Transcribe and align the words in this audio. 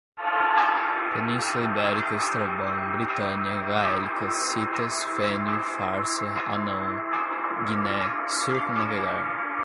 Península 1.13 1.61
Ibérica, 1.65 2.15
Estrabão, 2.15 2.97
Britânia, 2.97 3.61
gaélicas, 3.67 4.33
citas, 4.33 5.03
Fênio 5.15 5.61
Farsa, 5.63 6.25
Hanão, 6.47 7.65
Guiné, 7.67 8.25
circum-navegar 8.27 9.41